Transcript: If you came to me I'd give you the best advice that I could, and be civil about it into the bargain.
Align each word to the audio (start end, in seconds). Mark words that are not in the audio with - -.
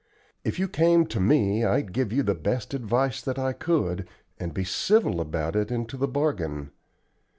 If 0.43 0.57
you 0.57 0.67
came 0.67 1.05
to 1.05 1.19
me 1.19 1.63
I'd 1.63 1.93
give 1.93 2.11
you 2.11 2.23
the 2.23 2.33
best 2.33 2.73
advice 2.73 3.21
that 3.21 3.37
I 3.37 3.53
could, 3.53 4.07
and 4.39 4.51
be 4.51 4.63
civil 4.63 5.21
about 5.21 5.55
it 5.55 5.69
into 5.69 5.95
the 5.95 6.07
bargain. 6.07 6.71